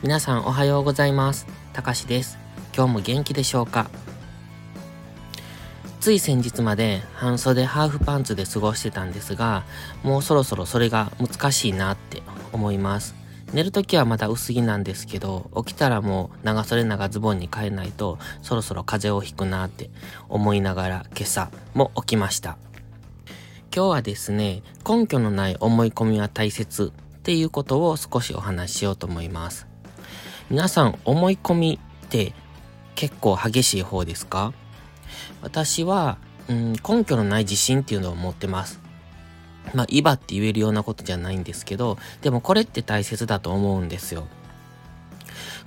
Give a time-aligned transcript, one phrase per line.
[0.00, 1.48] 皆さんおはようございます。
[1.72, 2.38] たかしです。
[2.72, 3.90] 今日も元気でしょうか？
[5.98, 9.64] つい先日まで半袖ハーフパンツで過ごしてたんですが、
[10.04, 13.16] もうそろそろそれが難しいなって思います。
[13.52, 19.90] 寝るときはまだ薄着なんですけど、起きたらもう長袖長ズボンに変えないと、そろそろ風邪をひくなって
[20.28, 22.56] 思いながら今朝も起きました。
[23.74, 29.66] 今日はですね、根拠のない思い込みは大切っていうことを少しお話ししようと思います。
[30.50, 32.32] 皆さん思い込みって
[32.94, 34.54] 結構激しい方ですか？
[35.42, 36.16] 私は、
[36.48, 38.80] うん、根拠のない自信っていうのを持ってます。
[39.74, 44.26] まあ、イバって言えるようなことじゃないんですけど、でもこれって大切だと思うんですよ。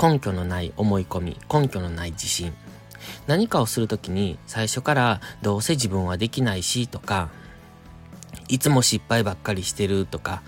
[0.00, 2.52] 根拠のない思い込み、根拠のない自信。
[3.26, 7.30] 何かをするときに最初からどうせ自分はできないしとか、
[8.48, 10.42] いつも失敗ばっかりしてるとか、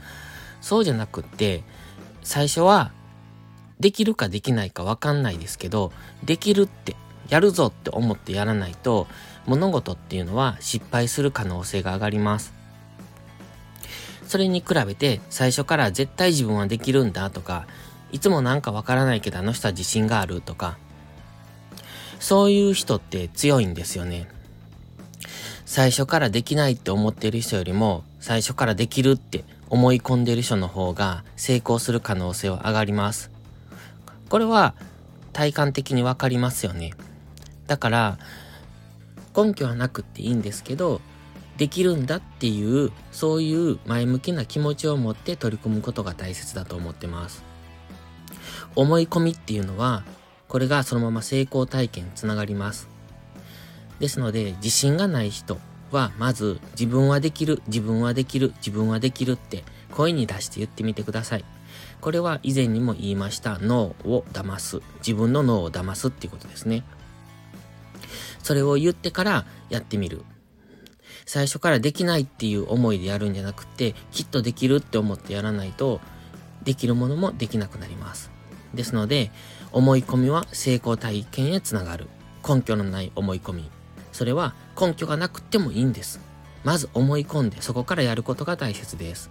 [0.61, 1.63] そうじゃなくって、
[2.23, 2.93] 最初は
[3.81, 5.93] できるかできないかわかんないですけど、
[6.25, 6.97] できるって、
[7.29, 9.07] やるぞって思ってやらないと、
[9.47, 12.53] 物事っていうのは失敗する可能性が上がります。
[14.27, 17.67] それに比べて最初から絶対自分はできるんだとか、
[18.13, 20.77] いつもなんかわからないけどあの人は自信があるとか、
[22.21, 24.29] そういう人って強いんですよね。
[25.65, 33.31] 最初からできないって思ってる人よりも、最初からできるって思い込んでる人の方が成功する可能性は上がります。
[34.29, 34.75] これは
[35.33, 36.93] 体感的にわかりますよね。
[37.67, 38.19] だから、
[39.37, 41.01] 根拠はなくっていいんですけど、
[41.59, 47.43] できるんだっていう、そういう前向きな気持ちを持って取り組むことが大切だと思ってます。
[48.75, 50.05] 思い込みっていうのは、
[50.47, 52.89] これがそのまま成功体験につながります。
[53.99, 55.59] ですので、自信がない人
[55.91, 59.65] は、まず、自分はできる、自分はできる、自分はできるって、
[59.99, 61.45] 声に出して言ってみてください。
[62.01, 64.81] これは以前にも言いました脳を騙す。
[64.99, 66.85] 自分の脳を騙すっていうことですね。
[68.41, 70.23] それを言ってからやってみる。
[71.27, 76.01] 最初からできないっていう思いでやるんじゃなくて、きっとできるって思ってやらないと、
[76.63, 78.31] できるものもできなくなります。
[78.75, 79.33] ですので、
[79.73, 82.07] 思い込みは成功体験へつながる。
[82.49, 83.69] 根拠のない思い込み。
[84.13, 86.21] それは根拠がなくてもいいんです。
[86.63, 89.31] まず思い込んでそこからやることが大切です。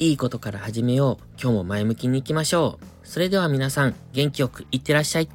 [0.00, 1.24] いいことから始めよう。
[1.38, 3.06] 今日も前向きに行きましょう。
[3.06, 5.28] それでは皆さん、元気よくいってらっしゃい。